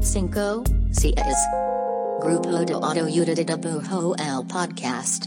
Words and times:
cinco, 0.00 0.62
seis. 0.90 1.14
Grupo 2.20 2.50
de 2.64 2.72
Autoayuda 2.74 3.34
de 3.34 3.44
Dibujo 3.44 4.14
el 4.16 4.46
podcast. 4.46 5.26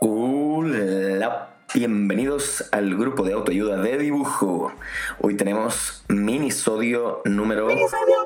Hola, 0.00 1.48
bienvenidos 1.74 2.64
al 2.72 2.96
grupo 2.96 3.24
de 3.24 3.32
autoayuda 3.32 3.76
de 3.78 3.98
dibujo. 3.98 4.72
Hoy 5.20 5.36
tenemos 5.36 6.04
minisodio 6.08 7.22
número 7.24 7.68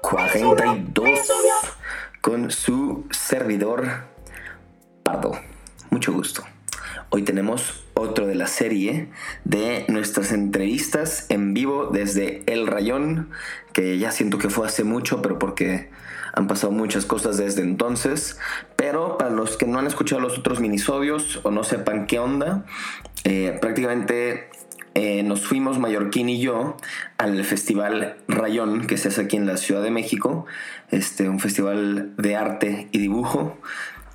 42 0.02 1.20
con 2.20 2.50
su 2.50 3.06
servidor 3.10 4.04
Pardo. 5.02 5.32
Mucho 5.90 6.12
gusto. 6.12 6.42
Hoy 7.10 7.22
tenemos 7.22 7.85
otro 7.96 8.26
de 8.26 8.34
la 8.34 8.46
serie 8.46 9.08
de 9.44 9.84
nuestras 9.88 10.30
entrevistas 10.30 11.26
en 11.30 11.54
vivo 11.54 11.86
desde 11.86 12.42
El 12.46 12.66
Rayón, 12.66 13.30
que 13.72 13.98
ya 13.98 14.12
siento 14.12 14.38
que 14.38 14.50
fue 14.50 14.66
hace 14.66 14.84
mucho, 14.84 15.22
pero 15.22 15.38
porque 15.38 15.88
han 16.34 16.46
pasado 16.46 16.72
muchas 16.72 17.06
cosas 17.06 17.38
desde 17.38 17.62
entonces. 17.62 18.38
Pero 18.76 19.16
para 19.16 19.30
los 19.30 19.56
que 19.56 19.66
no 19.66 19.78
han 19.78 19.86
escuchado 19.86 20.20
los 20.20 20.38
otros 20.38 20.60
minisodios 20.60 21.40
o 21.42 21.50
no 21.50 21.64
sepan 21.64 22.06
qué 22.06 22.18
onda, 22.18 22.66
eh, 23.24 23.56
prácticamente 23.60 24.50
eh, 24.94 25.22
nos 25.22 25.46
fuimos 25.46 25.78
Mallorquín 25.78 26.28
y 26.28 26.40
yo 26.40 26.76
al 27.18 27.42
festival 27.44 28.16
Rayón 28.28 28.86
que 28.86 28.98
se 28.98 29.08
hace 29.08 29.22
aquí 29.22 29.36
en 29.36 29.46
la 29.46 29.56
Ciudad 29.56 29.82
de 29.82 29.90
México, 29.90 30.46
este, 30.90 31.28
un 31.28 31.40
festival 31.40 32.14
de 32.16 32.36
arte 32.36 32.88
y 32.92 32.98
dibujo 32.98 33.58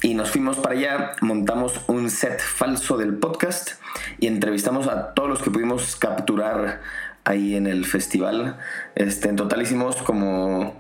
y 0.02 0.16
nos 0.16 0.32
fuimos 0.32 0.58
para 0.58 0.76
allá, 0.76 1.12
montamos 1.22 1.82
un 1.88 2.10
set 2.10 2.40
falso 2.40 2.98
del 2.98 3.16
podcast 3.16 3.74
y 4.20 4.28
entrevistamos 4.28 4.88
a 4.88 5.14
todos 5.14 5.30
los 5.30 5.42
que 5.42 5.52
pudimos 5.52 5.96
capturar 5.96 6.82
ahí 7.24 7.56
en 7.56 7.68
el 7.68 7.86
festival. 7.86 8.58
Este, 8.96 9.30
en 9.30 9.36
total 9.36 9.62
hicimos 9.62 9.98
como 9.98 10.76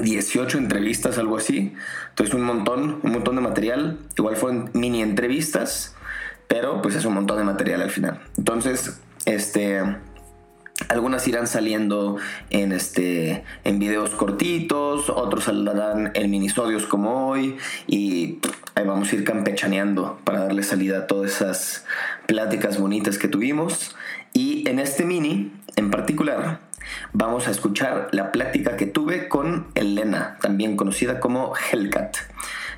18 0.00 0.58
entrevistas, 0.58 1.18
algo 1.18 1.36
así. 1.36 1.74
Entonces 2.10 2.34
un 2.34 2.42
montón, 2.42 3.00
un 3.02 3.12
montón 3.12 3.36
de 3.36 3.42
material. 3.42 3.98
Igual 4.18 4.36
fueron 4.36 4.70
mini 4.74 5.00
entrevistas, 5.00 5.94
pero 6.48 6.82
pues 6.82 6.96
es 6.96 7.04
un 7.04 7.14
montón 7.14 7.38
de 7.38 7.44
material 7.44 7.82
al 7.82 7.90
final. 7.90 8.20
Entonces, 8.36 9.00
este 9.26 9.80
algunas 10.88 11.26
irán 11.28 11.46
saliendo 11.46 12.16
en, 12.50 12.72
este, 12.72 13.44
en 13.64 13.78
videos 13.78 14.10
cortitos, 14.10 15.10
otros 15.10 15.44
saldrán 15.44 16.12
en 16.14 16.30
minisodios 16.30 16.86
como 16.86 17.28
hoy 17.28 17.56
y 17.86 18.38
ahí 18.74 18.86
vamos 18.86 19.12
a 19.12 19.16
ir 19.16 19.24
campechaneando 19.24 20.18
para 20.24 20.44
darle 20.44 20.62
salida 20.62 20.98
a 20.98 21.06
todas 21.06 21.32
esas 21.32 21.84
pláticas 22.26 22.78
bonitas 22.78 23.18
que 23.18 23.28
tuvimos. 23.28 23.96
Y 24.32 24.68
en 24.68 24.78
este 24.78 25.04
mini 25.04 25.52
en 25.76 25.90
particular 25.90 26.60
vamos 27.12 27.48
a 27.48 27.50
escuchar 27.50 28.08
la 28.12 28.32
plática 28.32 28.76
que 28.76 28.86
tuve 28.86 29.28
con 29.28 29.66
Elena, 29.74 30.38
también 30.40 30.76
conocida 30.76 31.20
como 31.20 31.54
Hellcat. 31.56 32.16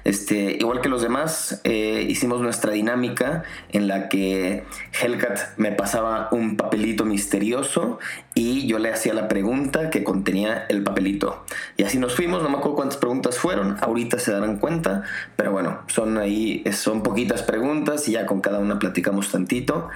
Este, 0.05 0.56
igual 0.60 0.83
que 0.83 0.88
los 0.91 1.02
demás, 1.02 1.60
eh, 1.64 2.06
hicimos 2.08 2.41
nuestra 2.42 2.72
dinámica 2.72 3.42
en 3.72 3.88
la 3.88 4.09
que 4.09 4.65
Hellcat 5.00 5.56
me 5.56 5.72
pasaba 5.72 6.28
un 6.31 6.56
papelito 6.56 7.06
misterioso 7.06 7.98
y 8.34 8.66
yo 8.66 8.78
le 8.78 8.92
hacía 8.92 9.15
la 9.15 9.28
pregunta 9.28 9.88
que 9.88 10.04
contenía 10.04 10.66
el 10.69 10.82
papelito. 10.82 11.44
Y 11.78 11.84
así 11.84 11.98
nos 11.98 12.15
fuimos, 12.15 12.42
no 12.42 12.50
me 12.50 12.59
acuerdo 12.59 12.76
cuántas 12.76 12.98
preguntas 12.98 13.38
fueron, 13.38 13.78
ahorita 13.81 14.19
se 14.19 14.32
darán 14.32 14.59
cuenta, 14.59 15.04
pero 15.37 15.53
bueno, 15.53 15.81
son 15.87 16.19
ahí, 16.19 16.62
son 16.72 17.03
poquitas 17.03 17.42
preguntas 17.42 18.06
y 18.09 18.12
ya 18.12 18.26
con 18.26 18.41
cada 18.41 18.59
una 18.59 18.78
platicamos 18.78 19.31
tantito. 19.31 19.88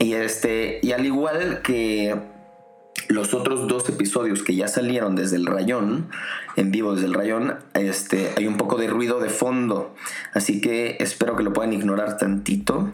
Y, 0.00 0.14
este, 0.14 0.80
y 0.82 0.92
al 0.92 1.06
igual 1.06 1.62
que 1.62 2.16
los 3.08 3.34
otros 3.34 3.66
dos 3.66 3.88
episodios 3.88 4.42
que 4.42 4.54
ya 4.54 4.68
salieron 4.68 5.16
desde 5.16 5.36
el 5.36 5.46
rayón, 5.46 6.08
en 6.56 6.70
vivo 6.70 6.94
desde 6.94 7.06
el 7.06 7.14
rayón, 7.14 7.56
este, 7.74 8.30
hay 8.36 8.46
un 8.46 8.56
poco 8.56 8.76
de 8.76 8.86
ruido 8.86 9.18
de 9.20 9.30
fondo, 9.30 9.94
así 10.34 10.60
que 10.60 10.96
espero 11.00 11.34
que 11.34 11.42
lo 11.42 11.52
puedan 11.52 11.72
ignorar 11.72 12.18
tantito, 12.18 12.92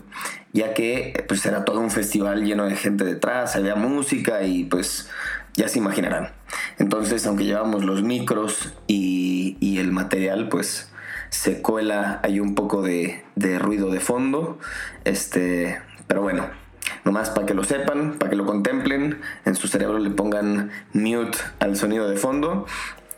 ya 0.53 0.73
que 0.73 1.25
pues 1.27 1.45
era 1.47 1.65
todo 1.65 1.81
un 1.81 1.91
festival 1.91 2.45
lleno 2.45 2.65
de 2.65 2.77
gente 2.77 3.05
detrás, 3.05 3.57
había 3.57 3.75
música 3.75 4.45
y 4.45 4.65
pues 4.65 5.11
ya 5.55 5.69
se 5.69 5.79
imaginarán. 5.79 6.33
Entonces, 6.79 7.27
aunque 7.27 7.45
llevamos 7.45 7.85
los 7.85 8.03
micros 8.03 8.73
y, 8.87 9.57
y 9.61 9.79
el 9.79 9.91
material, 9.93 10.49
pues 10.49 10.91
se 11.31 11.61
cuela 11.61 12.21
hay 12.23 12.39
un 12.39 12.55
poco 12.55 12.83
de, 12.83 13.25
de 13.35 13.59
ruido 13.59 13.91
de 13.91 13.99
fondo, 13.99 14.59
este, 15.05 15.81
pero 16.07 16.23
bueno 16.23 16.64
Nomás 17.05 17.31
para 17.31 17.47
que 17.47 17.55
lo 17.55 17.65
sepan, 17.65 18.15
para 18.19 18.31
que 18.31 18.37
lo 18.37 18.47
contemplen, 18.47 19.21
en 19.45 19.55
su 19.55 19.69
cerebro 19.69 19.99
le 19.99 20.11
pongan 20.11 20.71
mute 20.93 21.39
al 21.61 21.77
sonido 21.77 22.09
de 22.09 22.17
fondo 22.17 22.67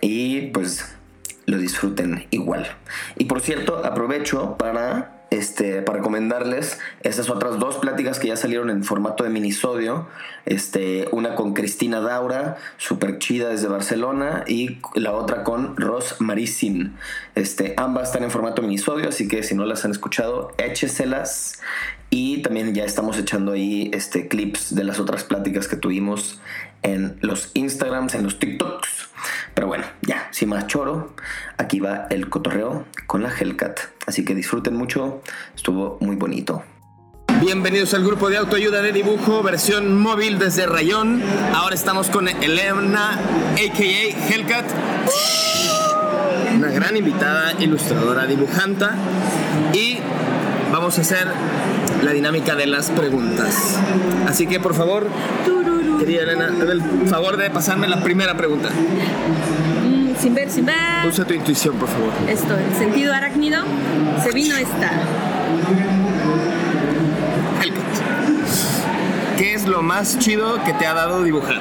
y 0.01 0.49
pues 0.49 0.97
lo 1.47 1.59
disfruten 1.59 2.27
igual. 2.31 2.67
Y 3.17 3.27
por 3.27 3.41
cierto, 3.41 3.85
aprovecho 3.85 4.57
para 4.59 5.17
este, 5.31 5.83
para 5.83 5.99
recomendarles 5.99 6.79
esas 7.03 7.31
otras 7.31 7.59
dos 7.59 7.77
pláticas 7.77 8.19
que 8.19 8.29
ya 8.29 8.37
salieron 8.37 8.71
en 8.71 8.85
formato 8.85 9.25
de 9.25 9.31
minisodio. 9.31 10.07
Este, 10.45 11.09
una 11.11 11.35
con 11.35 11.53
Cristina 11.53 12.01
Daura, 12.01 12.57
súper 12.77 13.19
chida 13.19 13.49
desde 13.49 13.69
Barcelona, 13.69 14.45
y 14.47 14.79
la 14.95 15.13
otra 15.13 15.43
con 15.43 15.77
Ros 15.77 16.21
Marisin. 16.21 16.97
Este, 17.35 17.75
ambas 17.77 18.09
están 18.09 18.23
en 18.23 18.31
formato 18.31 18.63
minisodio, 18.63 19.09
así 19.09 19.27
que 19.27 19.43
si 19.43 19.55
no 19.55 19.65
las 19.65 19.85
han 19.85 19.91
escuchado, 19.91 20.53
écheselas. 20.59 21.61
Y 22.11 22.43
también 22.43 22.73
ya 22.75 22.85
estamos 22.85 23.19
echando 23.19 23.53
ahí 23.53 23.91
este, 23.93 24.29
clips 24.29 24.75
de 24.75 24.85
las 24.85 25.01
otras 25.01 25.25
pláticas 25.25 25.67
que 25.69 25.77
tuvimos 25.77 26.41
en 26.83 27.19
los 27.21 27.51
Instagrams, 27.55 28.15
en 28.15 28.23
los 28.23 28.39
TikToks. 28.39 29.09
Pero 29.55 29.67
bueno, 29.67 29.85
ya, 30.03 30.29
sin 30.31 30.51
más 30.51 30.67
choro, 30.67 31.15
aquí 31.57 31.81
va 31.81 32.07
el 32.11 32.29
cotorreo 32.29 32.85
con 33.07 33.23
la 33.23 33.31
Hellcat. 33.31 33.81
Así 34.07 34.25
que 34.25 34.35
disfruten 34.35 34.77
mucho, 34.77 35.23
estuvo 35.55 35.99
muy 36.01 36.17
bonito. 36.17 36.63
Bienvenidos 37.41 37.93
al 37.93 38.03
grupo 38.05 38.31
de 38.31 38.39
autoayuda 38.39 38.81
de 38.81 38.93
dibujo, 38.93 39.43
versión 39.43 40.01
móvil 40.01 40.39
desde 40.39 40.67
Rayón. 40.67 41.23
Ahora 41.55 41.75
estamos 41.75 42.09
con 42.09 42.29
Elena, 42.29 43.19
a.k.a. 43.53 44.33
Hellcat. 44.33 44.65
Una 46.55 46.69
gran 46.69 46.97
invitada, 46.97 47.53
ilustradora, 47.59 48.27
dibujanta. 48.27 48.95
Y 49.75 49.99
vamos 50.73 50.99
a 50.99 51.01
hacer 51.01 51.27
la 52.03 52.13
dinámica 52.13 52.55
de 52.55 52.67
las 52.67 52.91
preguntas. 52.91 53.79
Así 54.27 54.47
que 54.47 54.61
por 54.61 54.75
favor, 54.75 55.09
querida 55.99 56.23
Elena, 56.23 56.49
el 56.49 57.09
favor 57.09 57.37
de 57.37 57.51
pasarme 57.51 57.89
la 57.89 58.03
primera 58.03 58.37
pregunta. 58.37 58.71
Mm, 58.71 60.15
sin 60.21 60.35
ver, 60.35 60.51
sin 60.51 60.67
ver. 60.67 61.07
Usa 61.09 61.25
tu 61.25 61.35
intuición, 61.35 61.77
por 61.77 61.89
favor. 61.89 62.13
Esto, 62.29 62.57
el 62.57 62.75
sentido 62.77 63.13
arácnido, 63.15 63.65
se 64.23 64.33
vino 64.33 64.57
esta. 64.57 64.91
¿Qué 69.39 69.53
es 69.53 69.67
lo 69.67 69.83
más 69.83 70.19
chido 70.19 70.63
que 70.65 70.73
te 70.73 70.87
ha 70.87 70.95
dado 70.95 71.23
dibujar? 71.23 71.61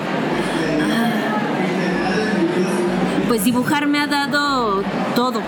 Pues 3.27 3.43
dibujar 3.43 3.87
me 3.87 3.99
ha 3.99 4.07
dado 4.07 4.81
todo, 5.13 5.41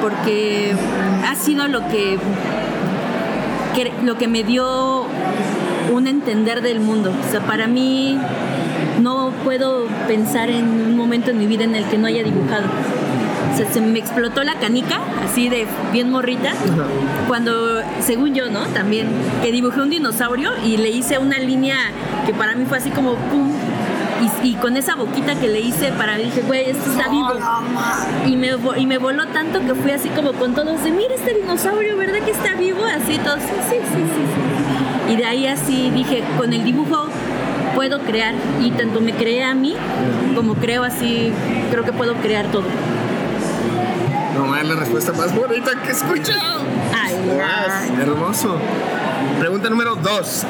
porque 0.00 0.76
ha 1.26 1.34
sido 1.34 1.66
lo 1.66 1.80
que 1.88 2.18
lo 4.02 4.18
que 4.18 4.28
me 4.28 4.42
dio 4.42 5.04
un 5.92 6.06
entender 6.06 6.62
del 6.62 6.80
mundo. 6.80 7.12
O 7.26 7.30
sea, 7.30 7.40
para 7.40 7.66
mí 7.66 8.18
no 9.00 9.32
puedo 9.44 9.86
pensar 10.06 10.50
en 10.50 10.64
un 10.68 10.96
momento 10.96 11.30
en 11.30 11.38
mi 11.38 11.46
vida 11.46 11.64
en 11.64 11.74
el 11.74 11.84
que 11.84 11.98
no 11.98 12.06
haya 12.06 12.22
dibujado. 12.22 12.66
O 13.52 13.56
sea, 13.56 13.70
se 13.72 13.80
me 13.80 13.98
explotó 13.98 14.44
la 14.44 14.54
canica, 14.54 15.00
así 15.24 15.48
de 15.48 15.66
bien 15.92 16.10
morrita, 16.10 16.52
cuando, 17.26 17.80
según 18.00 18.34
yo, 18.34 18.48
¿no? 18.48 18.60
También, 18.66 19.08
que 19.42 19.50
dibujé 19.50 19.80
un 19.80 19.90
dinosaurio 19.90 20.52
y 20.64 20.76
le 20.76 20.90
hice 20.90 21.18
una 21.18 21.38
línea 21.38 21.76
que 22.26 22.32
para 22.32 22.54
mí 22.54 22.64
fue 22.66 22.78
así 22.78 22.90
como 22.90 23.14
pum, 23.14 23.50
y, 24.42 24.54
con 24.54 24.76
esa 24.76 24.94
boquita 24.94 25.34
que 25.34 25.48
le 25.48 25.60
hice 25.60 25.92
para 25.92 26.16
dije, 26.16 26.42
güey, 26.42 26.70
esto 26.70 26.90
está 26.90 27.08
vivo. 27.08 27.32
Y 28.26 28.36
me, 28.36 28.50
y 28.76 28.86
me 28.86 28.98
voló 28.98 29.26
tanto 29.28 29.60
que 29.60 29.74
fui 29.74 29.90
así 29.92 30.08
como 30.10 30.32
con 30.32 30.54
todos 30.54 30.82
de, 30.82 30.90
mira 30.90 31.14
este 31.14 31.34
dinosaurio, 31.34 31.96
¿verdad 31.96 32.20
que 32.24 32.32
está 32.32 32.54
vivo? 32.54 32.80
Así 32.84 33.18
todos, 33.18 33.40
sí, 33.40 33.54
sí, 33.68 33.76
sí, 33.80 34.04
sí. 34.04 35.12
Y 35.12 35.16
de 35.16 35.24
ahí 35.24 35.46
así 35.46 35.90
dije, 35.90 36.22
con 36.36 36.52
el 36.52 36.64
dibujo 36.64 37.08
puedo 37.74 38.00
crear. 38.00 38.34
Y 38.60 38.70
tanto 38.72 39.00
me 39.00 39.12
creé 39.12 39.44
a 39.44 39.54
mí 39.54 39.74
como 40.34 40.54
creo 40.54 40.84
así, 40.84 41.32
creo 41.70 41.84
que 41.84 41.92
puedo 41.92 42.14
crear 42.16 42.46
todo. 42.46 42.64
No, 44.34 44.56
es 44.56 44.64
la 44.66 44.74
respuesta 44.74 45.12
más 45.12 45.34
bonita 45.34 45.72
que 45.82 45.88
he 45.88 45.92
escuchado. 45.92 46.62
Ay, 46.94 47.92
hermoso. 48.00 48.58
Pregunta 49.38 49.68
número 49.70 49.96
dos. 49.96 50.46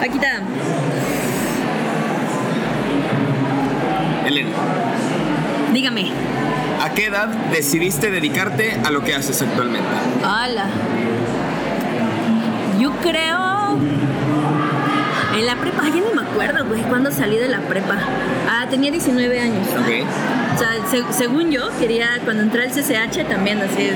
Aquí 0.00 0.18
está. 0.18 0.42
Elena. 4.26 4.50
Dígame. 5.72 6.12
¿A 6.82 6.90
qué 6.90 7.10
edad 7.24 7.34
decidiste 7.52 8.10
dedicarte 8.10 8.78
a 8.84 8.90
lo 8.90 9.02
que 9.02 9.14
haces 9.14 9.40
actualmente? 9.42 9.88
Hola. 10.22 10.66
Yo 12.78 12.90
creo 13.02 13.78
En 15.36 15.46
la 15.46 15.56
prepa, 15.56 15.82
ya 15.88 15.94
ni 15.94 16.14
me 16.14 16.22
acuerdo, 16.22 16.64
güey, 16.66 16.82
cuándo 16.82 17.10
salí 17.10 17.36
de 17.36 17.48
la 17.48 17.58
prepa. 17.60 17.96
Ah, 18.48 18.66
tenía 18.70 18.92
19 18.92 19.40
años. 19.40 19.66
Ok. 19.70 20.06
O 20.54 20.58
sea, 20.58 20.68
se- 20.88 21.12
según 21.12 21.50
yo, 21.50 21.68
quería, 21.80 22.20
cuando 22.24 22.44
entré 22.44 22.62
al 22.62 22.70
CCH 22.70 23.24
también, 23.28 23.60
así, 23.60 23.90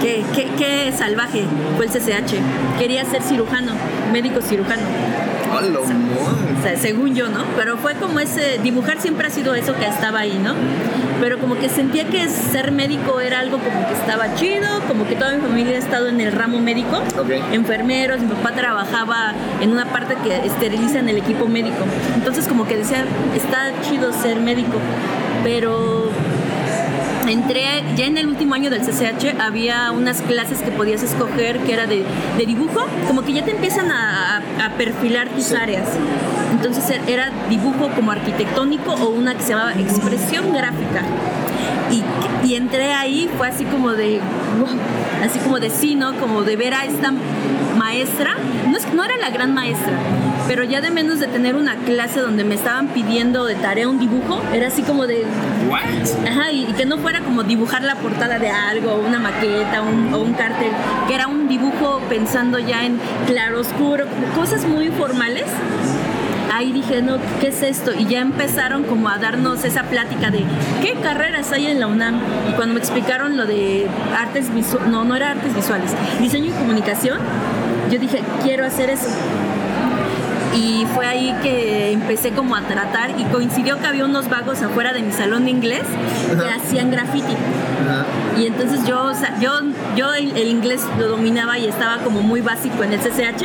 qué, 0.00 0.24
qué, 0.32 0.48
qué 0.56 0.92
salvaje 0.96 1.44
fue 1.76 1.86
el 1.86 1.90
CCH. 1.90 2.36
Quería 2.78 3.04
ser 3.04 3.22
cirujano, 3.22 3.72
médico 4.12 4.40
cirujano. 4.40 4.82
O 5.58 6.62
sea, 6.62 6.76
según 6.76 7.14
yo, 7.14 7.28
¿no? 7.28 7.44
Pero 7.56 7.76
fue 7.76 7.94
como 7.94 8.20
ese, 8.20 8.58
dibujar 8.62 9.00
siempre 9.00 9.26
ha 9.26 9.30
sido 9.30 9.54
eso 9.54 9.74
que 9.76 9.86
estaba 9.86 10.20
ahí, 10.20 10.38
¿no? 10.42 10.54
Pero 11.20 11.38
como 11.38 11.56
que 11.56 11.68
sentía 11.68 12.04
que 12.08 12.28
ser 12.28 12.72
médico 12.72 13.20
era 13.20 13.40
algo 13.40 13.58
como 13.58 13.86
que 13.86 13.94
estaba 13.94 14.34
chido, 14.34 14.66
como 14.88 15.06
que 15.06 15.14
toda 15.14 15.32
mi 15.32 15.40
familia 15.40 15.76
ha 15.76 15.78
estado 15.78 16.08
en 16.08 16.20
el 16.20 16.32
ramo 16.32 16.58
médico, 16.58 17.02
Ok. 17.18 17.30
enfermeros, 17.52 18.20
mi 18.20 18.28
papá 18.28 18.52
trabajaba 18.52 19.32
en 19.60 19.70
una 19.70 19.86
parte 19.86 20.16
que 20.24 20.46
esterilizan 20.46 21.08
el 21.08 21.18
equipo 21.18 21.46
médico. 21.46 21.84
Entonces 22.14 22.46
como 22.48 22.66
que 22.66 22.76
decía, 22.76 23.04
está 23.34 23.72
chido 23.88 24.12
ser 24.12 24.40
médico, 24.40 24.78
pero 25.42 26.10
entré 27.28 27.82
ya 27.96 28.04
en 28.04 28.18
el 28.18 28.26
último 28.26 28.54
año 28.54 28.68
del 28.70 28.82
CCH 28.82 29.40
había 29.40 29.90
unas 29.92 30.20
clases 30.20 30.60
que 30.60 30.70
podías 30.70 31.02
escoger 31.02 31.58
que 31.60 31.72
era 31.72 31.86
de, 31.86 32.04
de 32.36 32.46
dibujo 32.46 32.84
como 33.06 33.22
que 33.22 33.32
ya 33.32 33.42
te 33.44 33.52
empiezan 33.52 33.90
a, 33.90 34.33
a- 34.66 34.70
perfilar 34.70 35.28
tus 35.28 35.52
áreas. 35.52 35.88
Entonces 36.52 36.88
er- 36.90 37.08
era 37.08 37.30
dibujo 37.48 37.88
como 37.94 38.10
arquitectónico 38.10 38.92
o 38.92 39.10
una 39.10 39.34
que 39.34 39.42
se 39.42 39.50
llamaba 39.50 39.72
expresión 39.74 40.52
gráfica. 40.52 41.02
Y, 41.90 42.02
y 42.46 42.54
entré 42.54 42.92
ahí 42.94 43.28
fue 43.36 43.48
así 43.48 43.64
como 43.64 43.92
de 43.92 44.20
wow, 44.58 44.68
así 45.24 45.38
como 45.40 45.60
de 45.60 45.70
sí 45.70 45.94
no 45.94 46.14
como 46.14 46.42
de 46.42 46.56
ver 46.56 46.74
a 46.74 46.84
esta 46.84 47.12
maestra. 47.76 48.36
No, 48.68 48.76
es, 48.76 48.92
no 48.92 49.04
era 49.04 49.16
la 49.18 49.30
gran 49.30 49.52
maestra 49.54 49.92
pero 50.48 50.62
ya 50.64 50.80
de 50.80 50.90
menos 50.90 51.20
de 51.20 51.26
tener 51.26 51.56
una 51.56 51.76
clase 51.76 52.20
donde 52.20 52.44
me 52.44 52.54
estaban 52.54 52.88
pidiendo 52.88 53.44
de 53.46 53.54
tarea 53.54 53.88
un 53.88 53.98
dibujo 53.98 54.42
era 54.52 54.68
así 54.68 54.82
como 54.82 55.06
de 55.06 55.24
What? 55.70 56.28
Ajá, 56.28 56.50
y, 56.52 56.64
y 56.68 56.72
que 56.74 56.84
no 56.84 56.98
fuera 56.98 57.20
como 57.20 57.42
dibujar 57.44 57.82
la 57.82 57.94
portada 57.96 58.38
de 58.38 58.50
algo, 58.50 58.96
una 58.96 59.18
maqueta 59.18 59.82
un- 59.82 60.12
o 60.12 60.18
un 60.18 60.34
cartel, 60.34 60.70
que 61.08 61.14
era 61.14 61.26
un 61.26 61.48
dibujo 61.48 62.00
pensando 62.08 62.58
ya 62.58 62.84
en 62.84 62.98
claroscuro, 63.26 64.04
cosas 64.34 64.64
muy 64.66 64.88
formales. 64.88 65.44
Ahí 66.52 66.70
dije, 66.72 67.02
no, 67.02 67.16
¿qué 67.40 67.48
es 67.48 67.62
esto? 67.62 67.92
Y 67.98 68.04
ya 68.06 68.20
empezaron 68.20 68.84
como 68.84 69.08
a 69.08 69.18
darnos 69.18 69.64
esa 69.64 69.82
plática 69.84 70.30
de 70.30 70.44
qué 70.82 70.94
carreras 71.02 71.50
hay 71.50 71.66
en 71.66 71.80
la 71.80 71.88
UNAM. 71.88 72.20
Y 72.48 72.52
cuando 72.52 72.74
me 72.74 72.80
explicaron 72.80 73.36
lo 73.36 73.44
de 73.44 73.88
artes 74.16 74.54
visuales, 74.54 74.86
no, 74.88 75.04
no 75.04 75.16
era 75.16 75.32
artes 75.32 75.52
visuales, 75.54 75.90
diseño 76.20 76.50
y 76.50 76.50
comunicación, 76.50 77.18
yo 77.90 77.98
dije, 77.98 78.22
quiero 78.44 78.64
hacer 78.66 78.90
eso 78.90 79.08
y 80.54 80.86
fue 80.94 81.06
ahí 81.06 81.34
que 81.42 81.92
empecé 81.92 82.30
como 82.30 82.56
a 82.56 82.62
tratar 82.62 83.18
y 83.18 83.24
coincidió 83.24 83.78
que 83.80 83.86
había 83.86 84.04
unos 84.04 84.28
vagos 84.28 84.62
afuera 84.62 84.92
de 84.92 85.02
mi 85.02 85.12
salón 85.12 85.44
de 85.44 85.50
inglés 85.50 85.82
que 86.28 86.50
hacían 86.50 86.90
graffiti. 86.90 87.34
Y 88.38 88.46
entonces 88.46 88.86
yo 88.86 89.04
o 89.04 89.14
sea, 89.14 89.38
yo 89.40 89.52
yo 89.96 90.12
el, 90.14 90.36
el 90.36 90.48
inglés 90.48 90.82
lo 90.98 91.08
dominaba 91.08 91.58
y 91.58 91.66
estaba 91.66 91.98
como 91.98 92.22
muy 92.22 92.40
básico 92.40 92.82
en 92.82 92.92
el 92.92 93.00
CCH 93.00 93.44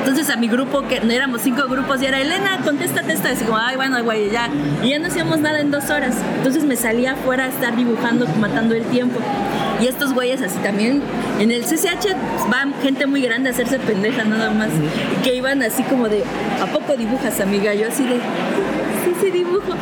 entonces 0.00 0.30
a 0.30 0.36
mi 0.36 0.48
grupo 0.48 0.88
que 0.88 1.00
no 1.00 1.12
éramos 1.12 1.42
cinco 1.42 1.68
grupos 1.68 2.00
y 2.02 2.06
era 2.06 2.18
Elena 2.20 2.58
contéstate 2.64 3.12
esto 3.12 3.28
y 3.28 3.32
así 3.32 3.44
como 3.44 3.58
ay 3.58 3.76
bueno 3.76 4.02
güey 4.02 4.30
ya 4.30 4.48
y 4.82 4.90
ya 4.90 4.98
no 4.98 5.08
hacíamos 5.08 5.40
nada 5.40 5.60
en 5.60 5.70
dos 5.70 5.90
horas. 5.90 6.16
Entonces 6.38 6.64
me 6.64 6.76
salía 6.76 7.12
afuera 7.12 7.44
a 7.44 7.48
estar 7.48 7.76
dibujando 7.76 8.26
matando 8.40 8.74
el 8.74 8.84
tiempo 8.84 9.20
y 9.80 9.86
estos 9.86 10.12
güeyes 10.14 10.42
así 10.42 10.58
también 10.58 11.02
en 11.38 11.50
el 11.50 11.62
CCH 11.62 12.14
va 12.52 12.66
gente 12.82 13.06
muy 13.06 13.22
grande 13.22 13.48
a 13.48 13.52
hacerse 13.52 13.78
pendeja 13.78 14.24
nada 14.24 14.50
más 14.50 14.68
que 15.24 15.34
iban 15.34 15.62
así 15.62 15.82
como 15.84 16.08
de 16.08 16.22
¿a 16.60 16.66
poco 16.66 16.96
dibujas 16.96 17.40
amiga? 17.40 17.74
yo 17.74 17.88
así 17.88 18.04
de 18.04 18.16
sí 19.04 19.14
sí 19.20 19.30
dibujo 19.30 19.74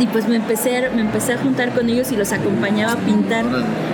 y 0.00 0.06
pues 0.06 0.28
me 0.28 0.36
empecé 0.36 0.88
me 0.94 1.00
empecé 1.00 1.32
a 1.32 1.38
juntar 1.38 1.72
con 1.72 1.88
ellos 1.88 2.12
y 2.12 2.16
los 2.16 2.32
acompañaba 2.32 2.92
a 2.92 2.96
pintar. 2.96 3.44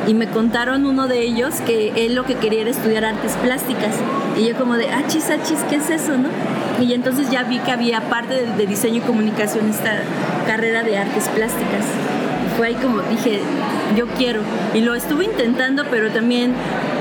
Y 0.07 0.13
me 0.13 0.27
contaron 0.27 0.85
uno 0.85 1.09
de 1.09 1.23
ellos 1.23 1.55
que 1.67 1.93
él 1.97 2.15
lo 2.15 2.25
que 2.25 2.35
quería 2.35 2.61
era 2.61 2.71
estudiar 2.71 3.07
artes 3.07 3.33
plásticas. 3.43 3.95
Y 4.39 4.47
yo 4.47 4.55
como 4.55 4.75
de 4.75 4.91
achis 4.91 5.31
achis 5.31 5.61
¿qué 5.71 5.77
es 5.77 5.89
eso 5.89 6.19
no? 6.19 6.29
y 6.81 6.93
entonces 6.93 7.31
ya 7.31 7.45
vi 7.45 7.59
que 7.61 7.71
había 7.71 8.01
parte 8.03 8.35
de, 8.35 8.47
de 8.47 8.67
diseño 8.67 8.97
y 8.97 9.01
comunicación 9.01 9.71
esta 9.71 10.03
carrera 10.47 10.83
de 10.83 10.99
artes 10.99 11.29
plásticas 11.29 11.85
fue 12.57 12.69
ahí 12.69 12.75
como 12.75 13.01
dije, 13.03 13.41
yo 13.97 14.07
quiero. 14.09 14.41
Y 14.75 14.81
lo 14.81 14.95
estuve 14.95 15.25
intentando, 15.25 15.85
pero 15.91 16.11
también 16.11 16.55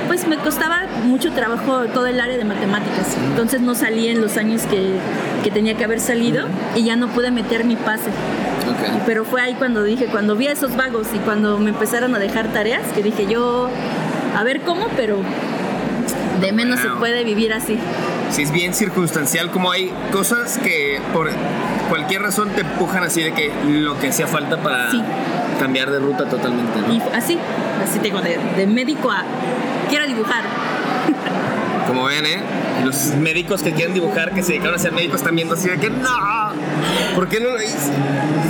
pues 0.07 0.27
me 0.27 0.37
costaba 0.37 0.83
mucho 1.05 1.31
trabajo 1.31 1.85
todo 1.93 2.07
el 2.07 2.19
área 2.19 2.37
de 2.37 2.45
matemáticas. 2.45 3.15
Entonces 3.29 3.61
no 3.61 3.75
salí 3.75 4.07
en 4.07 4.21
los 4.21 4.37
años 4.37 4.63
que, 4.63 4.95
que 5.43 5.51
tenía 5.51 5.75
que 5.75 5.83
haber 5.83 5.99
salido 5.99 6.47
y 6.75 6.83
ya 6.83 6.95
no 6.95 7.07
pude 7.07 7.31
meter 7.31 7.63
mi 7.63 7.75
pase. 7.75 8.09
Ok. 8.09 9.01
Pero 9.05 9.25
fue 9.25 9.41
ahí 9.41 9.53
cuando 9.53 9.83
dije, 9.83 10.07
cuando 10.07 10.35
vi 10.35 10.47
a 10.47 10.51
esos 10.51 10.75
vagos 10.75 11.07
y 11.13 11.19
cuando 11.19 11.57
me 11.57 11.69
empezaron 11.71 12.15
a 12.15 12.19
dejar 12.19 12.47
tareas, 12.53 12.83
que 12.93 13.01
dije 13.03 13.27
yo, 13.27 13.69
a 14.35 14.43
ver 14.43 14.61
cómo, 14.61 14.87
pero 14.95 15.17
de 16.41 16.51
menos 16.51 16.79
se 16.79 16.89
puede 16.89 17.23
vivir 17.23 17.53
así. 17.53 17.77
Sí, 18.31 18.41
es 18.41 18.51
bien 18.51 18.73
circunstancial, 18.73 19.51
como 19.51 19.71
hay 19.71 19.91
cosas 20.11 20.57
que 20.57 20.99
por 21.13 21.29
cualquier 21.89 22.21
razón 22.23 22.49
te 22.49 22.61
empujan 22.61 23.03
así 23.03 23.21
de 23.21 23.33
que 23.33 23.51
lo 23.67 23.99
que 23.99 24.09
hacía 24.09 24.27
falta 24.27 24.57
para 24.57 24.91
Sí. 24.91 25.01
Cambiar 25.59 25.89
de 25.91 25.99
ruta 25.99 26.25
totalmente. 26.25 26.79
¿no? 26.81 26.93
Y 26.93 27.01
así, 27.15 27.37
así 27.83 27.99
tengo 27.99 28.21
de, 28.21 28.37
de 28.57 28.67
médico 28.67 29.11
a 29.11 29.23
quiero 29.89 30.05
dibujar. 30.07 30.43
Como 31.87 32.05
ven, 32.05 32.25
¿eh? 32.25 32.39
Los 32.85 33.13
médicos 33.15 33.61
que 33.61 33.71
quieren 33.73 33.93
dibujar, 33.93 34.33
que 34.33 34.41
se 34.41 34.53
dedicaron 34.53 34.75
a 34.75 34.79
ser 34.79 34.91
médicos, 34.93 35.17
están 35.17 35.35
viendo 35.35 35.53
así 35.55 35.69
de 35.69 35.77
que 35.77 35.89
no, 35.89 36.09
¿por 37.15 37.27
qué 37.27 37.39
no 37.39 37.49
lo 37.51 37.61
hice? 37.61 37.77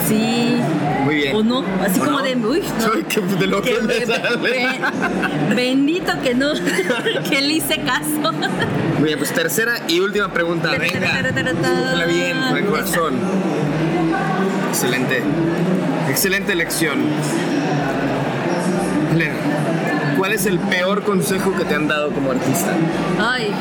Sí. 0.07 0.57
Muy 1.03 1.15
bien. 1.15 1.35
O 1.35 1.43
no, 1.43 1.63
así 1.85 1.99
¿O 1.99 2.05
como 2.05 2.19
no? 2.19 2.23
de, 2.23 2.35
uy, 2.37 2.63
no. 2.79 2.85
Soy 2.85 3.03
que 3.03 3.19
de 3.19 3.47
lo 3.47 3.61
que, 3.61 3.75
Que 3.75 3.81
me 3.81 4.05
sale. 4.05 4.37
be- 5.49 5.55
bendito 5.55 6.13
que 6.23 6.33
no, 6.33 6.53
que 7.29 7.41
le 7.41 7.53
hice 7.55 7.79
caso. 7.81 8.31
Muy 8.99 9.07
bien, 9.07 9.17
pues 9.19 9.33
tercera 9.33 9.73
y 9.87 9.99
última 9.99 10.29
pregunta, 10.31 10.71
venga. 10.71 10.99
Dibújala 10.99 12.05
bien, 12.05 12.37
con 12.47 12.57
el 12.57 12.65
corazón. 12.65 13.13
Excelente. 14.69 15.21
Excelente 16.09 16.51
elección. 16.51 16.99
¿cuál 20.17 20.31
es 20.31 20.45
el 20.45 20.57
peor 20.57 21.03
consejo 21.03 21.53
que 21.53 21.65
te 21.65 21.75
han 21.75 21.89
dado 21.89 22.09
como 22.11 22.31
artista? 22.31 22.71
Ay, 23.19 23.51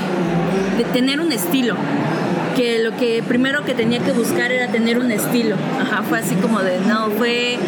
de 0.78 0.84
tener 0.84 1.20
un 1.20 1.32
estilo. 1.32 1.74
Que 2.54 2.78
lo 2.78 2.96
que 2.96 3.22
primero 3.26 3.64
que 3.64 3.74
tenía 3.74 3.98
que 3.98 4.12
buscar 4.12 4.52
era 4.52 4.70
tener 4.70 4.98
un 4.98 5.10
estilo. 5.10 5.56
Ajá, 5.80 6.02
fue 6.02 6.20
así 6.20 6.36
como 6.36 6.60
de, 6.60 6.78
no, 6.80 7.10
fue, 7.10 7.58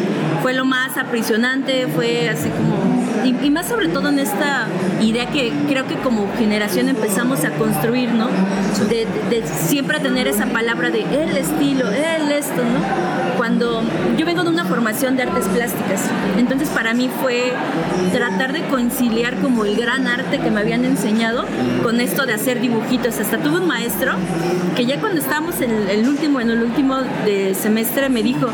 fue 0.43 0.53
lo 0.53 0.65
más 0.65 0.97
aprisionante, 0.97 1.89
fue 1.89 2.29
así 2.29 2.51
como... 2.51 2.84
Y, 3.25 3.35
y 3.47 3.51
más 3.51 3.67
sobre 3.69 3.89
todo 3.89 4.09
en 4.11 4.19
esta 4.19 4.67
idea 5.01 5.27
que 5.31 5.53
creo 5.69 5.87
que 5.87 5.95
como 5.97 6.29
generación 6.39 6.89
empezamos 6.89 7.45
a 7.45 7.51
construir, 7.51 8.13
¿no? 8.13 8.27
De, 8.89 9.07
de- 9.31 9.45
siempre 9.47 9.99
tener 10.01 10.27
esa 10.29 10.47
palabra 10.47 10.91
de 10.91 11.03
el 11.03 11.37
estilo, 11.37 11.89
el 11.91 12.31
esto, 12.33 12.57
¿no? 12.57 13.37
Cuando 13.37 13.83
yo 14.17 14.25
vengo 14.27 14.43
de 14.45 14.51
una 14.51 14.65
formación 14.65 15.17
de 15.17 15.23
artes 15.25 15.47
plásticas, 15.47 16.03
entonces 16.39 16.69
para 16.69 16.95
mí 16.95 17.11
fue 17.23 17.53
tratar 18.13 18.53
de 18.53 18.63
conciliar 18.69 19.37
como 19.41 19.65
el 19.65 19.77
gran 19.77 20.07
arte 20.07 20.39
que 20.39 20.51
me 20.51 20.61
habían 20.61 20.85
enseñado 20.85 21.45
con 21.83 22.01
esto 22.01 22.27
de 22.27 22.35
hacer 22.35 22.61
dibujitos. 22.61 23.19
Hasta 23.19 23.39
tuve 23.39 23.59
un 23.61 23.67
maestro 23.67 24.13
que 24.77 24.87
ya 24.87 25.01
cuando 25.01 25.21
estábamos 25.21 25.61
en 25.61 25.89
el, 25.89 26.09
último, 26.09 26.41
en 26.41 26.51
el 26.51 26.63
último 26.63 26.97
de 27.25 27.55
semestre 27.55 28.09
me 28.09 28.23
dijo, 28.23 28.47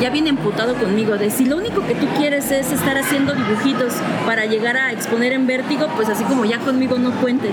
ya 0.00 0.10
viene 0.10 0.30
emputado 0.30 0.74
conmigo, 0.74 1.16
de 1.16 1.30
si 1.30 1.44
lo 1.44 1.56
único 1.56 1.84
que 1.86 1.94
tú 1.94 2.06
quieres 2.18 2.50
es 2.50 2.72
estar 2.72 2.96
haciendo 2.98 3.32
dibujitos 3.34 3.92
para 4.26 4.44
llegar 4.46 4.76
a 4.76 4.92
exponer 4.92 5.32
en 5.32 5.46
vértigo, 5.46 5.86
pues 5.96 6.08
así 6.08 6.24
como 6.24 6.44
ya 6.44 6.58
conmigo 6.58 6.98
no 6.98 7.10
cuentes. 7.12 7.52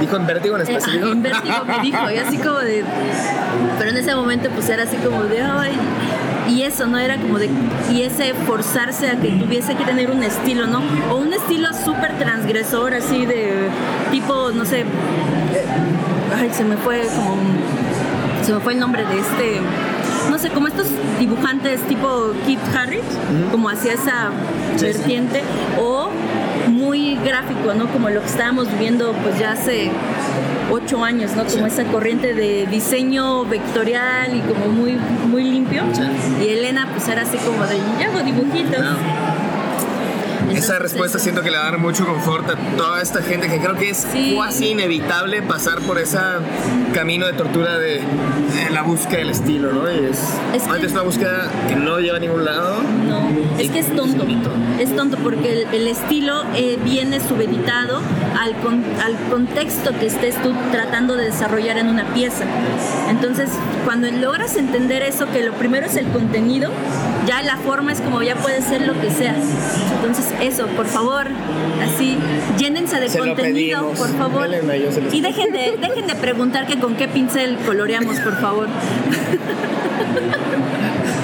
¿Dijo 0.00 0.16
en 0.16 0.26
vértigo 0.26 0.56
en 0.56 0.62
Eh, 0.62 0.64
específico? 0.64 1.04
ajá, 1.04 1.12
en 1.12 1.22
vértigo 1.22 1.64
me 1.66 1.78
dijo, 1.80 2.10
y 2.10 2.16
así 2.18 2.36
como 2.38 2.58
de. 2.58 2.84
Pero 3.78 3.90
en 3.90 3.96
ese 3.96 4.14
momento, 4.14 4.48
pues 4.50 4.68
era 4.68 4.82
así 4.82 4.96
como 4.96 5.22
de, 5.24 5.40
ay. 5.42 5.72
Y 6.48 6.62
eso, 6.62 6.86
¿no? 6.86 6.98
Era 6.98 7.16
como 7.16 7.38
de. 7.38 7.48
Y 7.92 8.02
ese 8.02 8.34
forzarse 8.34 9.08
a 9.08 9.14
que 9.16 9.28
tuviese 9.28 9.76
que 9.76 9.84
tener 9.84 10.10
un 10.10 10.22
estilo, 10.24 10.66
¿no? 10.66 10.82
O 11.10 11.16
un 11.18 11.32
estilo 11.32 11.68
súper 11.72 12.18
transgresor, 12.18 12.94
así 12.94 13.24
de. 13.26 13.68
Tipo, 14.10 14.50
no 14.50 14.64
sé. 14.64 14.80
eh, 14.80 14.84
Ay, 16.36 16.50
se 16.52 16.64
me 16.64 16.76
fue 16.76 17.02
como. 17.14 17.36
Se 18.44 18.52
me 18.52 18.58
fue 18.60 18.72
el 18.72 18.80
nombre 18.80 19.04
de 19.04 19.18
este. 19.20 19.60
No 20.28 20.38
sé, 20.38 20.50
como 20.50 20.68
estos 20.68 20.86
dibujantes 21.18 21.80
tipo 21.82 22.32
Kit 22.46 22.60
Harris, 22.74 23.04
como 23.50 23.68
hacia 23.68 23.94
esa 23.94 24.30
vertiente. 24.80 25.42
O 25.80 26.10
muy 26.68 27.16
gráfico, 27.16 27.74
¿no? 27.74 27.88
Como 27.88 28.10
lo 28.10 28.20
que 28.20 28.26
estábamos 28.26 28.70
viviendo 28.70 29.12
pues 29.22 29.38
ya 29.38 29.52
hace 29.52 29.90
ocho 30.70 31.04
años, 31.04 31.32
¿no? 31.36 31.44
Como 31.44 31.66
esa 31.66 31.84
corriente 31.84 32.34
de 32.34 32.66
diseño 32.66 33.44
vectorial 33.44 34.36
y 34.36 34.40
como 34.40 34.66
muy, 34.66 34.98
muy 35.26 35.44
limpio. 35.44 35.82
Y 36.40 36.48
Elena 36.48 36.88
pues 36.92 37.08
era 37.08 37.22
así 37.22 37.36
como 37.38 37.64
de, 37.66 37.76
yo 38.00 38.10
hago 38.10 38.20
dibujitos. 38.24 38.84
Esa 40.54 40.78
respuesta 40.78 41.18
siento 41.18 41.42
que 41.42 41.50
le 41.50 41.56
da 41.56 41.76
mucho 41.78 42.06
confort 42.06 42.48
a 42.50 42.56
toda 42.76 43.00
esta 43.00 43.22
gente 43.22 43.48
que 43.48 43.58
creo 43.58 43.76
que 43.76 43.90
es 43.90 44.06
casi 44.36 44.68
inevitable 44.68 45.42
pasar 45.42 45.80
por 45.80 45.98
ese 45.98 46.18
camino 46.94 47.26
de 47.26 47.32
tortura 47.34 47.78
de, 47.78 48.00
la 48.72 48.82
búsqueda 48.82 49.18
del 49.18 49.30
estilo, 49.30 49.72
¿no? 49.72 49.90
Y 49.90 50.06
es, 50.06 50.18
es, 50.54 50.92
una 50.92 51.02
búsqueda 51.02 51.50
que 51.68 51.76
no 51.76 51.98
lleva 52.00 52.16
a 52.16 52.20
ningún 52.20 52.44
lado. 52.44 52.82
No, 53.08 53.28
es 53.58 53.70
que 53.70 53.78
es 53.78 53.94
tonto. 53.94 54.24
Es 54.78 54.96
tonto 54.96 55.18
porque 55.18 55.66
el, 55.72 55.86
estilo 55.86 56.44
eh, 56.54 56.78
viene 56.82 57.20
subeditado 57.20 58.00
al, 58.38 58.54
al 59.04 59.30
contexto 59.30 59.90
que 59.98 60.06
estés 60.06 60.40
tú 60.42 60.54
tratando 60.72 61.16
de 61.16 61.26
desarrollar 61.26 61.78
en 61.78 61.88
una 61.88 62.04
pieza. 62.14 62.44
Entonces, 63.08 63.50
cuando 63.84 64.10
logras 64.10 64.56
entender 64.56 65.02
eso, 65.02 65.26
que 65.30 65.42
lo 65.42 65.52
primero 65.52 65.86
es 65.86 65.96
el 65.96 66.06
contenido, 66.06 66.70
ya 67.26 67.42
la 67.42 67.56
forma 67.58 67.92
es 67.92 68.00
como 68.00 68.22
ya 68.22 68.36
puede 68.36 68.62
ser 68.62 68.86
lo 68.86 68.98
que 69.00 69.10
sea. 69.10 69.34
Entonces, 69.96 70.32
eso, 70.40 70.66
por 70.68 70.86
favor, 70.86 71.26
así, 71.82 72.18
llénense 72.58 72.98
de 73.00 73.08
contenido, 73.18 73.92
por 73.92 74.08
favor. 74.16 74.48
Y 75.12 75.20
dejen 75.20 75.52
de, 75.52 75.76
dejen 75.80 76.06
de 76.06 76.14
preguntar 76.14 76.66
que 76.66 76.78
con 76.78 76.96
qué 76.96 77.08
pincel 77.08 77.56
coloreamos, 77.66 78.18
por 78.20 78.40
favor. 78.40 78.68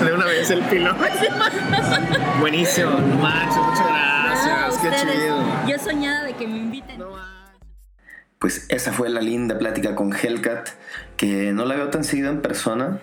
De 0.04 0.12
una 0.12 0.26
vez 0.26 0.50
el 0.50 0.60
piloto. 0.62 1.02
Buenísimo, 2.40 2.90
Max, 3.20 3.56
muchas 3.56 3.86
gracias. 3.86 4.78
qué 4.82 4.90
chido. 4.90 5.44
Yo 5.66 5.78
soñada 5.78 6.24
de 6.24 6.34
que 6.34 6.46
me 6.46 6.58
inviten. 6.58 7.02
Pues 8.38 8.66
esa 8.68 8.92
fue 8.92 9.08
la 9.08 9.20
linda 9.20 9.58
plática 9.58 9.94
con 9.94 10.12
Hellcat, 10.14 10.68
que 11.16 11.52
no 11.52 11.64
la 11.64 11.74
veo 11.74 11.88
tan 11.88 12.04
seguido 12.04 12.30
en 12.30 12.42
persona. 12.42 13.00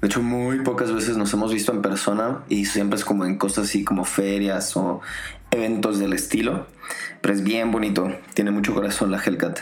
De 0.00 0.08
hecho, 0.08 0.20
muy 0.20 0.58
pocas 0.60 0.92
veces 0.92 1.16
nos 1.16 1.32
hemos 1.32 1.52
visto 1.52 1.70
en 1.70 1.80
persona 1.80 2.40
y 2.48 2.64
siempre 2.64 2.98
es 2.98 3.04
como 3.04 3.24
en 3.24 3.38
cosas 3.38 3.68
así 3.68 3.84
como 3.84 4.04
ferias 4.04 4.76
o 4.76 5.00
eventos 5.52 6.00
del 6.00 6.12
estilo. 6.12 6.66
Pero 7.20 7.34
es 7.34 7.44
bien 7.44 7.70
bonito, 7.70 8.12
tiene 8.34 8.50
mucho 8.50 8.74
corazón 8.74 9.12
la 9.12 9.22
Hellcat. 9.22 9.60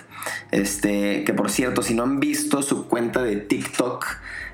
Este, 0.50 1.24
que 1.24 1.34
por 1.34 1.50
cierto, 1.50 1.82
si 1.82 1.94
no 1.94 2.04
han 2.04 2.18
visto 2.18 2.62
su 2.62 2.88
cuenta 2.88 3.22
de 3.22 3.36
TikTok, 3.36 4.06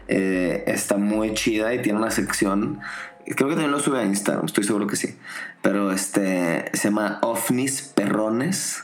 eh, 0.08 0.64
está 0.66 0.96
muy 0.96 1.34
chida 1.34 1.72
y 1.72 1.82
tiene 1.82 1.98
una 1.98 2.10
sección. 2.10 2.80
Creo 3.24 3.48
que 3.48 3.54
también 3.54 3.70
lo 3.70 3.80
sube 3.80 4.00
a 4.00 4.04
Instagram, 4.04 4.46
estoy 4.46 4.64
seguro 4.64 4.88
que 4.88 4.96
sí. 4.96 5.16
Pero 5.62 5.92
este 5.92 6.70
se 6.72 6.88
llama 6.88 7.20
OVNIs 7.22 7.82
Perrones. 7.94 8.82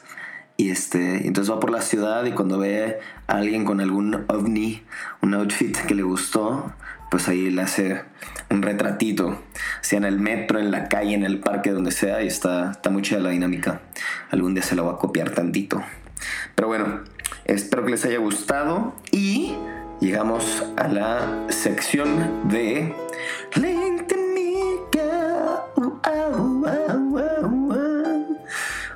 Y 0.56 0.70
este, 0.70 1.26
entonces 1.26 1.52
va 1.52 1.58
por 1.58 1.70
la 1.70 1.80
ciudad 1.80 2.24
y 2.24 2.32
cuando 2.32 2.58
ve 2.58 2.98
a 3.26 3.38
alguien 3.38 3.64
con 3.64 3.80
algún 3.80 4.24
ovni, 4.28 4.82
un 5.20 5.34
outfit 5.34 5.76
que 5.76 5.94
le 5.94 6.02
gustó, 6.02 6.72
pues 7.12 7.28
ahí 7.28 7.50
le 7.50 7.60
hace 7.60 8.04
un 8.48 8.62
retratito, 8.62 9.38
sea 9.82 9.98
en 9.98 10.06
el 10.06 10.18
metro, 10.18 10.58
en 10.58 10.70
la 10.70 10.88
calle, 10.88 11.12
en 11.12 11.24
el 11.24 11.40
parque, 11.40 11.70
donde 11.70 11.90
sea, 11.90 12.22
y 12.22 12.26
está, 12.26 12.70
está 12.70 12.88
muy 12.88 13.02
chida 13.02 13.18
la 13.18 13.28
dinámica. 13.28 13.82
Algún 14.30 14.54
día 14.54 14.62
se 14.62 14.74
la 14.74 14.80
voy 14.80 14.94
a 14.94 14.96
copiar 14.96 15.28
tantito. 15.28 15.82
Pero 16.54 16.68
bueno, 16.68 17.00
espero 17.44 17.84
que 17.84 17.90
les 17.90 18.04
haya 18.06 18.16
gustado 18.16 18.94
y 19.10 19.54
llegamos 20.00 20.64
a 20.78 20.88
la 20.88 21.44
sección 21.50 22.48
de 22.48 22.94
Link 23.56 24.12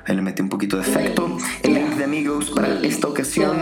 Ahí 0.07 0.15
le 0.15 0.21
metí 0.23 0.41
un 0.41 0.49
poquito 0.49 0.77
de 0.77 0.83
efecto. 0.83 1.37
El 1.61 1.73
link 1.75 1.95
de 1.97 2.05
amigos 2.05 2.49
para 2.49 2.79
esta 2.79 3.09
ocasión 3.09 3.57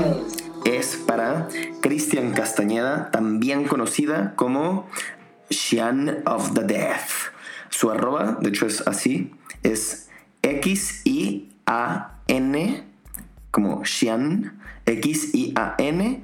es 0.65 0.97
para 0.97 1.47
Cristian 1.81 2.33
Castañeda, 2.33 3.09
también 3.11 3.63
conocida 3.65 4.33
como 4.35 4.89
Xian 5.49 6.23
of 6.25 6.53
the 6.53 6.63
Death. 6.63 7.31
Su 7.69 7.91
arroba, 7.91 8.37
de 8.41 8.49
hecho 8.49 8.65
es 8.65 8.85
así, 8.87 9.33
es 9.63 10.09
X-I-A-N, 10.41 11.53
como 13.51 13.85
Xian, 13.85 14.59
X-I-A-N, 14.85 16.23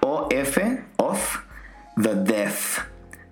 O-F, 0.00 0.84
of 0.96 1.38
the 2.02 2.14
Death, 2.14 2.80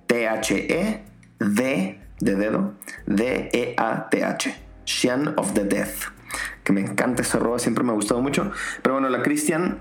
T-H-E, 0.07 1.05
D 1.39 2.01
de 2.21 2.35
dedo, 2.35 2.75
D-E-A-T-H. 3.07 4.55
Xian 4.85 5.35
of 5.37 5.53
the 5.55 5.65
Death. 5.65 6.13
Que 6.65 6.73
me 6.73 6.81
encanta 6.81 7.23
esa 7.23 7.39
roba, 7.39 7.59
siempre 7.59 7.85
me 7.85 7.91
ha 7.91 7.95
gustado 7.95 8.21
mucho. 8.23 8.53
Pero 8.83 8.95
bueno, 8.95 9.09
la 9.09 9.23
Christian 9.23 9.79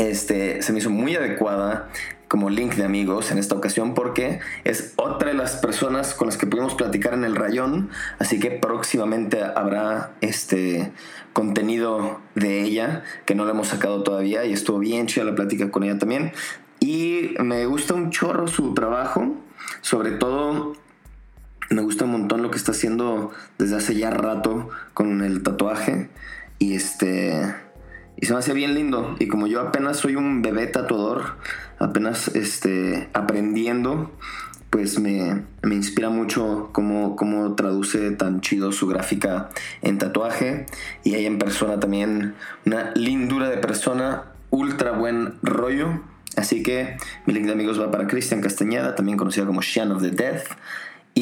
este, 0.00 0.62
se 0.62 0.72
me 0.72 0.78
hizo 0.78 0.90
muy 0.90 1.14
adecuada 1.14 1.88
como 2.26 2.48
link 2.48 2.74
de 2.74 2.84
amigos 2.84 3.30
en 3.32 3.38
esta 3.38 3.54
ocasión 3.54 3.94
porque 3.94 4.40
es 4.64 4.94
otra 4.96 5.28
de 5.28 5.34
las 5.34 5.56
personas 5.56 6.14
con 6.14 6.28
las 6.28 6.36
que 6.36 6.46
pudimos 6.46 6.74
platicar 6.74 7.12
en 7.14 7.24
el 7.24 7.36
rayón, 7.36 7.90
así 8.18 8.38
que 8.38 8.50
próximamente 8.50 9.42
habrá 9.42 10.12
este 10.20 10.92
contenido 11.32 12.20
de 12.34 12.62
ella 12.62 13.02
que 13.26 13.34
no 13.34 13.44
le 13.44 13.50
hemos 13.50 13.68
sacado 13.68 14.02
todavía 14.02 14.44
y 14.44 14.52
estuvo 14.52 14.78
bien 14.78 15.06
chida 15.06 15.24
la 15.24 15.34
plática 15.34 15.70
con 15.70 15.82
ella 15.82 15.98
también 15.98 16.32
y 16.78 17.34
me 17.40 17.66
gusta 17.66 17.94
un 17.94 18.10
chorro 18.10 18.48
su 18.48 18.74
trabajo, 18.74 19.36
sobre 19.82 20.12
todo 20.12 20.74
me 21.70 21.82
gusta 21.82 22.04
un 22.04 22.12
montón 22.12 22.42
lo 22.42 22.50
que 22.50 22.56
está 22.56 22.72
haciendo 22.72 23.30
desde 23.58 23.76
hace 23.76 23.94
ya 23.94 24.10
rato 24.10 24.70
con 24.92 25.22
el 25.22 25.42
tatuaje. 25.42 26.10
Y 26.58 26.74
este. 26.74 27.54
Y 28.20 28.26
se 28.26 28.32
me 28.32 28.38
hace 28.38 28.52
bien 28.52 28.74
lindo. 28.74 29.16
Y 29.18 29.28
como 29.28 29.46
yo 29.46 29.60
apenas 29.60 29.96
soy 29.96 30.16
un 30.16 30.42
bebé 30.42 30.66
tatuador, 30.66 31.36
apenas 31.78 32.28
este, 32.28 33.08
aprendiendo, 33.14 34.12
pues 34.68 35.00
me, 35.00 35.42
inspira 35.64 36.10
mucho 36.10 36.68
cómo, 36.72 37.16
cómo, 37.16 37.54
traduce 37.54 38.10
tan 38.12 38.40
chido 38.40 38.72
su 38.72 38.86
gráfica 38.86 39.50
en 39.82 39.98
tatuaje. 39.98 40.66
Y 41.02 41.14
ahí 41.14 41.26
en 41.26 41.38
persona 41.38 41.80
también 41.80 42.34
una 42.66 42.92
lindura 42.94 43.48
de 43.48 43.56
persona, 43.56 44.24
ultra 44.50 44.92
buen 44.92 45.34
rollo. 45.42 46.02
Así 46.36 46.62
que 46.62 46.96
mi 47.26 47.32
link 47.32 47.46
de 47.46 47.52
amigos 47.52 47.80
va 47.80 47.90
para 47.90 48.06
Cristian 48.06 48.40
Castañeda, 48.40 48.94
también 48.94 49.18
conocida 49.18 49.46
como 49.46 49.62
Shan 49.62 49.90
of 49.92 50.02
the 50.02 50.10
Death. 50.10 50.44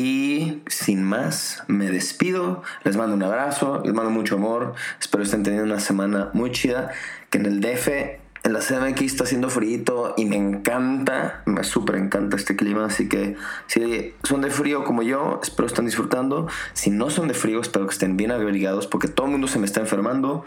Y 0.00 0.62
sin 0.68 1.02
más, 1.02 1.64
me 1.66 1.90
despido. 1.90 2.62
Les 2.84 2.96
mando 2.96 3.16
un 3.16 3.22
abrazo, 3.24 3.82
les 3.84 3.92
mando 3.92 4.12
mucho 4.12 4.36
amor. 4.36 4.74
Espero 5.00 5.24
estén 5.24 5.42
teniendo 5.42 5.66
una 5.66 5.80
semana 5.80 6.30
muy 6.34 6.52
chida. 6.52 6.92
Que 7.30 7.38
en 7.38 7.46
el 7.46 7.60
DF, 7.60 7.88
en 7.88 8.52
la 8.52 8.60
CMX 8.60 9.02
está 9.02 9.24
haciendo 9.24 9.50
frío 9.50 10.14
y 10.16 10.24
me 10.26 10.36
encanta, 10.36 11.42
me 11.46 11.64
súper 11.64 11.96
encanta 11.96 12.36
este 12.36 12.54
clima. 12.54 12.84
Así 12.84 13.08
que 13.08 13.34
si 13.66 14.14
son 14.22 14.40
de 14.40 14.50
frío 14.50 14.84
como 14.84 15.02
yo, 15.02 15.40
espero 15.42 15.66
estén 15.66 15.86
disfrutando. 15.86 16.46
Si 16.74 16.90
no 16.90 17.10
son 17.10 17.26
de 17.26 17.34
frío, 17.34 17.60
espero 17.60 17.88
que 17.88 17.92
estén 17.92 18.16
bien 18.16 18.30
abrigados 18.30 18.86
porque 18.86 19.08
todo 19.08 19.26
el 19.26 19.32
mundo 19.32 19.48
se 19.48 19.58
me 19.58 19.66
está 19.66 19.80
enfermando. 19.80 20.44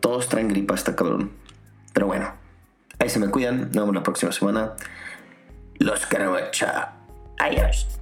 Todos 0.00 0.28
traen 0.28 0.48
gripa, 0.48 0.74
está 0.74 0.96
cabrón. 0.96 1.30
Pero 1.92 2.08
bueno, 2.08 2.34
ahí 2.98 3.08
se 3.08 3.20
me 3.20 3.28
cuidan. 3.28 3.60
Nos 3.60 3.74
vemos 3.74 3.94
la 3.94 4.02
próxima 4.02 4.32
semana. 4.32 4.72
Los 5.78 6.04
quiero 6.06 6.32
mucho. 6.32 6.66
Adiós. 7.38 8.01